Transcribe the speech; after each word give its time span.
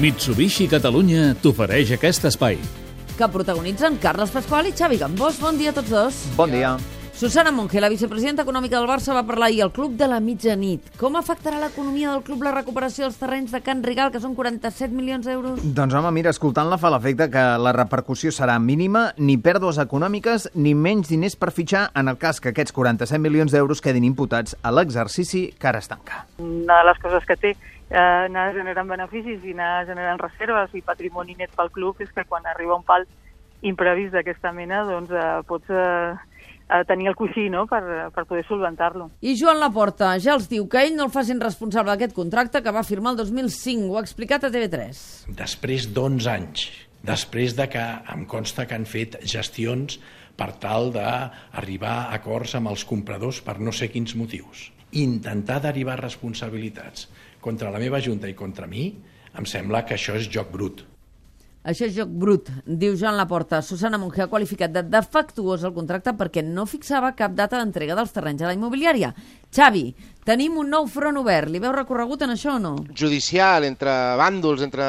Mitsubishi 0.00 0.64
Catalunya 0.64 1.34
t'ofereix 1.42 1.90
aquest 1.92 2.24
espai. 2.30 2.56
que 3.18 3.26
protagonitzen 3.28 3.98
Carles 4.00 4.30
Pasqual 4.32 4.70
i 4.70 4.72
Xavi 4.72 4.96
Gambós. 4.96 5.36
Bon 5.42 5.58
dia 5.58 5.74
a 5.74 5.76
tots 5.76 5.90
dos. 5.92 6.20
Bon 6.38 6.48
dia. 6.50 6.70
Susana 7.20 7.52
Monge, 7.52 7.82
la 7.82 7.90
vicepresidenta 7.92 8.46
econòmica 8.46 8.78
del 8.78 8.86
Barça, 8.88 9.12
va 9.12 9.26
parlar 9.28 9.50
ahir 9.50 9.58
al 9.60 9.74
Club 9.76 9.92
de 10.00 10.06
la 10.08 10.22
Mitjanit. 10.24 10.86
Com 10.96 11.18
afectarà 11.20 11.58
l'economia 11.60 12.14
del 12.14 12.22
club 12.24 12.46
la 12.46 12.54
recuperació 12.54 13.04
dels 13.04 13.18
terrenys 13.20 13.52
de 13.52 13.58
Can 13.60 13.82
Rigal, 13.84 14.08
que 14.08 14.22
són 14.22 14.32
47 14.38 14.96
milions 14.96 15.28
d'euros? 15.28 15.58
Doncs 15.60 15.92
home, 15.98 16.14
mira, 16.16 16.32
escoltant-la 16.32 16.78
fa 16.80 16.88
l'efecte 16.94 17.26
que 17.28 17.42
la 17.60 17.74
repercussió 17.76 18.32
serà 18.32 18.54
mínima, 18.56 19.10
ni 19.18 19.36
pèrdues 19.36 19.76
econòmiques, 19.84 20.46
ni 20.54 20.72
menys 20.72 21.12
diners 21.12 21.36
per 21.36 21.50
fitxar 21.52 21.90
en 21.92 22.08
el 22.08 22.16
cas 22.16 22.40
que 22.40 22.54
aquests 22.54 22.72
47 22.72 23.20
milions 23.20 23.52
d'euros 23.52 23.84
quedin 23.84 24.08
imputats 24.08 24.56
a 24.62 24.72
l'exercici 24.72 25.50
que 25.60 25.68
ara 25.68 25.84
es 25.84 25.92
tanca. 25.92 26.24
una 26.38 26.80
de 26.80 26.88
les 26.88 27.04
coses 27.04 27.28
que 27.28 27.36
té 27.36 27.50
eh, 27.50 28.00
anar 28.00 28.54
generant 28.56 28.88
beneficis 28.88 29.44
i 29.44 29.52
anar 29.52 29.84
generant 29.92 30.24
reserves 30.24 30.72
i 30.72 30.80
patrimoni 30.80 31.36
net 31.36 31.52
pel 31.52 31.68
club 31.68 32.00
és 32.00 32.08
que 32.16 32.24
quan 32.24 32.46
arriba 32.46 32.80
un 32.80 32.82
pal 32.82 33.04
imprevist 33.60 34.16
d'aquesta 34.16 34.56
mena 34.56 34.86
doncs 34.88 35.12
eh, 35.12 35.30
pots 35.44 35.68
eh, 35.68 36.16
eh, 36.70 36.84
tenir 36.88 37.10
el 37.10 37.16
coixí 37.18 37.48
no? 37.52 37.66
per, 37.70 37.82
per 38.14 38.24
poder 38.28 38.44
solventar-lo. 38.48 39.10
I 39.20 39.34
Joan 39.38 39.60
Laporta 39.62 40.12
ja 40.22 40.36
els 40.36 40.48
diu 40.50 40.68
que 40.70 40.84
ell 40.84 40.96
no 40.96 41.08
el 41.08 41.14
facin 41.14 41.42
responsable 41.42 41.92
d'aquest 41.92 42.14
contracte 42.16 42.62
que 42.62 42.74
va 42.74 42.86
firmar 42.86 43.14
el 43.14 43.20
2005. 43.24 43.90
Ho 43.90 43.98
ha 43.98 44.04
explicat 44.06 44.46
a 44.46 44.52
TV3. 44.54 45.02
després 45.40 45.90
d'11 45.94 46.30
anys, 46.30 46.66
després 47.06 47.56
de 47.58 47.68
que 47.72 47.84
em 48.14 48.26
consta 48.30 48.66
que 48.66 48.76
han 48.76 48.86
fet 48.88 49.18
gestions 49.24 49.98
per 50.40 50.52
tal 50.62 50.92
d'arribar 50.94 51.96
a 52.06 52.16
acords 52.16 52.54
amb 52.56 52.70
els 52.72 52.84
compradors 52.88 53.42
per 53.44 53.58
no 53.60 53.72
sé 53.76 53.90
quins 53.92 54.16
motius. 54.16 54.70
Intentar 54.96 55.60
derivar 55.62 56.00
responsabilitats 56.00 57.08
contra 57.40 57.70
la 57.70 57.80
meva 57.82 58.00
Junta 58.04 58.28
i 58.28 58.36
contra 58.36 58.66
mi, 58.66 58.90
em 59.36 59.46
sembla 59.46 59.84
que 59.86 59.96
això 59.96 60.16
és 60.18 60.28
joc 60.32 60.50
brut. 60.52 60.84
Això 61.60 61.84
és 61.84 61.92
joc 61.92 62.08
brut, 62.08 62.46
diu 62.64 62.94
Joan 62.96 63.18
Laporta. 63.18 63.58
Susana 63.60 63.98
Monge 64.00 64.22
ha 64.24 64.30
qualificat 64.32 64.72
de 64.72 64.80
defectuós 64.88 65.66
el 65.68 65.74
contracte 65.76 66.14
perquè 66.16 66.40
no 66.46 66.64
fixava 66.64 67.12
cap 67.18 67.34
data 67.36 67.58
d'entrega 67.60 67.98
dels 67.98 68.14
terrenys 68.16 68.40
a 68.40 68.48
la 68.48 68.54
immobiliària. 68.56 69.10
Xavi, 69.50 69.88
tenim 70.24 70.58
un 70.60 70.68
nou 70.70 70.84
front 70.86 71.16
obert. 71.18 71.48
Li 71.50 71.58
veu 71.58 71.72
recorregut 71.74 72.20
en 72.22 72.30
això 72.36 72.52
o 72.54 72.58
no? 72.62 72.74
judicial, 72.94 73.64
entre 73.66 73.90
bàndols, 74.20 74.62
entre, 74.62 74.84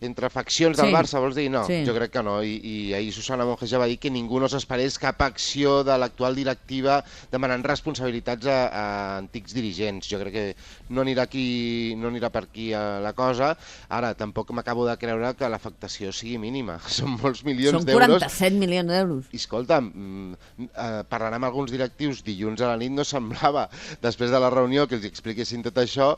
entre 0.00 0.30
faccions 0.30 0.76
del 0.78 0.86
Sí. 0.88 0.94
Barça, 0.94 1.18
vols 1.20 1.34
dir? 1.36 1.50
No, 1.50 1.64
Sí. 1.66 1.82
jo 1.84 1.92
crec 1.94 2.12
que 2.12 2.22
no. 2.22 2.38
I, 2.42 2.54
I 2.62 2.94
ahir 2.94 3.12
Susana 3.12 3.44
Monge 3.44 3.66
ja 3.66 3.78
va 3.78 3.86
dir 3.90 3.98
que 3.98 4.10
ningú 4.10 4.38
no 4.40 4.48
s'esperés 4.48 4.96
cap 4.98 5.20
acció 5.26 5.82
de 5.84 5.96
l'actual 5.98 6.34
directiva 6.38 7.02
demanant 7.32 7.64
responsabilitats 7.66 8.46
a, 8.46 8.58
a 8.68 8.84
antics 9.18 9.52
dirigents. 9.52 10.08
Jo 10.08 10.20
crec 10.22 10.32
que 10.32 10.46
no 10.88 11.02
anirà, 11.02 11.26
aquí, 11.28 11.94
no 11.98 12.08
anirà 12.08 12.30
per 12.30 12.44
aquí 12.44 12.70
eh, 12.72 13.00
la 13.02 13.12
cosa. 13.12 13.50
Ara, 13.90 14.14
tampoc 14.14 14.52
m'acabo 14.56 14.86
de 14.86 14.96
creure 14.96 15.34
que 15.36 15.48
l'afectació 15.50 16.12
sigui 16.12 16.38
mínima. 16.38 16.78
Són 16.88 17.18
molts 17.20 17.44
milions 17.44 17.74
Són 17.82 17.84
d'euros. 17.84 18.06
47 18.22 18.56
milions 18.56 18.88
d'euros. 18.88 19.26
I 19.32 19.36
escolta, 19.42 19.80
mm, 19.82 20.32
eh, 20.72 21.02
parlant 21.10 21.34
amb 21.34 21.50
alguns 21.50 21.74
directius 21.74 22.22
dilluns 22.24 22.62
a 22.62 22.70
la 22.72 22.78
nit 22.80 22.92
no 22.94 23.04
semblava, 23.04 23.57
després 24.04 24.30
de 24.34 24.42
la 24.42 24.52
reunió, 24.54 24.86
que 24.86 24.98
els 24.98 25.08
expliquessin 25.08 25.64
tot 25.66 25.80
això, 25.82 26.14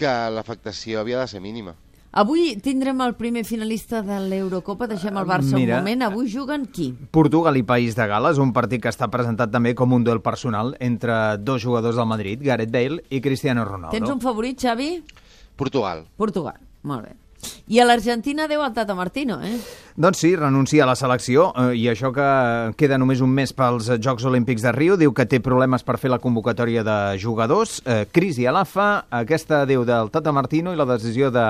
que 0.00 0.10
l'afectació 0.34 1.00
havia 1.00 1.20
de 1.20 1.28
ser 1.28 1.44
mínima. 1.44 1.76
Avui 2.10 2.56
tindrem 2.58 2.98
el 3.04 3.12
primer 3.14 3.44
finalista 3.46 4.00
de 4.02 4.16
l'Eurocopa. 4.18 4.88
Deixem 4.90 5.14
el 5.14 5.28
Barça 5.28 5.54
Mira. 5.54 5.76
un 5.78 5.84
moment. 5.84 6.02
Avui 6.08 6.26
juguen 6.32 6.64
qui? 6.66 6.88
Portugal 7.14 7.54
i 7.60 7.62
País 7.62 7.94
de 7.94 8.06
Gales, 8.10 8.40
un 8.42 8.50
partit 8.56 8.82
que 8.82 8.90
està 8.90 9.06
presentat 9.12 9.52
també 9.54 9.76
com 9.78 9.94
un 9.94 10.02
duel 10.02 10.18
personal 10.24 10.74
entre 10.80 11.38
dos 11.38 11.62
jugadors 11.62 12.00
del 12.00 12.10
Madrid, 12.10 12.42
Gareth 12.42 12.74
Bale 12.74 13.04
i 13.10 13.22
Cristiano 13.22 13.64
Ronaldo. 13.64 13.94
Tens 13.94 14.10
un 14.10 14.20
favorit, 14.20 14.58
Xavi? 14.58 14.96
Portugal. 15.54 16.08
Portugal. 16.16 16.58
Molt 16.82 17.06
bé. 17.06 17.14
I 17.68 17.80
a 17.80 17.86
l'Argentina 17.86 18.46
deu 18.50 18.62
el 18.64 18.72
Tata 18.74 18.94
Martino, 18.94 19.40
eh? 19.44 19.58
Doncs 20.00 20.22
sí, 20.22 20.34
renuncia 20.36 20.84
a 20.84 20.88
la 20.88 20.96
selecció 20.96 21.50
eh, 21.52 21.74
i 21.76 21.86
això 21.90 22.12
que 22.14 22.26
queda 22.80 22.98
només 22.98 23.20
un 23.20 23.32
mes 23.36 23.52
pels 23.56 23.90
Jocs 24.00 24.24
Olímpics 24.28 24.64
de 24.64 24.72
Rio, 24.72 24.96
diu 25.00 25.12
que 25.12 25.26
té 25.28 25.42
problemes 25.44 25.84
per 25.86 25.98
fer 26.00 26.10
la 26.12 26.20
convocatòria 26.22 26.84
de 26.86 26.98
jugadors. 27.20 27.80
Eh, 27.84 28.04
crisi 28.10 28.46
a 28.46 28.54
l'AFA, 28.56 28.90
aquesta 29.22 29.64
diu 29.68 29.84
del 29.88 30.12
Tata 30.14 30.32
Martino 30.32 30.72
i 30.72 30.78
la 30.80 30.88
decisió 30.88 31.30
de, 31.34 31.48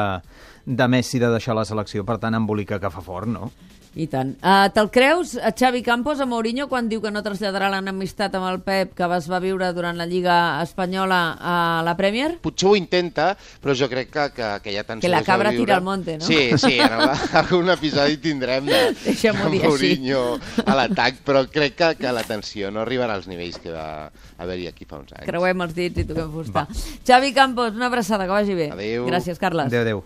de 0.66 0.88
Messi 0.88 1.22
de 1.22 1.30
deixar 1.30 1.56
la 1.58 1.66
selecció. 1.68 2.04
Per 2.04 2.18
tant, 2.18 2.34
embolica 2.34 2.80
que 2.80 2.90
fa 2.90 3.04
fort, 3.04 3.30
no? 3.30 3.52
I 3.98 4.06
tant. 4.06 4.36
Uh, 4.38 4.68
Te'l 4.70 4.86
creus, 4.94 5.32
a 5.34 5.50
Xavi 5.50 5.80
Campos, 5.82 6.20
a 6.22 6.26
Mourinho, 6.30 6.68
quan 6.70 6.86
diu 6.88 7.00
que 7.02 7.10
no 7.10 7.24
traslladarà 7.26 7.66
l'enemistat 7.72 8.36
amb 8.38 8.46
el 8.46 8.60
Pep 8.62 8.92
que 8.94 9.08
es 9.16 9.26
va 9.26 9.40
viure 9.42 9.66
durant 9.74 9.96
la 9.98 10.06
Lliga 10.06 10.36
Espanyola 10.62 11.18
a 11.40 11.54
la 11.82 11.96
Premier? 11.98 12.36
Potser 12.44 12.68
ho 12.70 12.76
intenta, 12.78 13.32
però 13.60 13.74
jo 13.74 13.88
crec 13.90 14.12
que, 14.14 14.28
que 14.36 14.44
aquella 14.46 14.84
tensió... 14.86 15.02
Que 15.08 15.10
la 15.10 15.24
va 15.24 15.26
cabra 15.26 15.50
viure- 15.50 15.64
tira 15.66 15.76
al 15.80 15.82
monte, 15.82 16.18
no? 16.18 16.24
Sí, 16.24 16.52
sí, 16.56 16.76
en 16.78 16.94
el, 17.00 17.10
algun 17.42 17.68
episodi 17.74 18.16
tindrem 18.22 18.70
de, 18.70 18.80
de 18.94 19.16
dir 19.16 19.34
així. 19.34 19.66
Mourinho 19.66 20.22
a 20.64 20.76
l'atac, 20.78 21.18
però 21.26 21.42
crec 21.50 21.74
que, 21.74 21.90
que 21.98 22.12
la 22.14 22.22
tensió 22.22 22.70
no 22.70 22.84
arribarà 22.86 23.18
als 23.18 23.26
nivells 23.26 23.58
que 23.58 23.74
va 23.74 24.06
haver-hi 24.38 24.68
aquí 24.70 24.86
fa 24.86 25.00
uns 25.02 25.10
anys. 25.18 25.26
Creuem 25.26 25.66
els 25.66 25.74
dits 25.74 25.98
i 25.98 26.06
toquem 26.06 26.30
fusta. 26.32 26.62
Xavi 27.04 27.34
Campos, 27.34 27.74
una 27.74 27.90
abraçada, 27.90 28.24
que 28.30 28.38
vagi 28.38 28.54
bé. 28.54 28.70
Adéu. 28.70 29.10
Gràcies, 29.10 29.42
Carles. 29.42 29.66
Adéu, 29.66 29.82
adéu. 29.82 29.98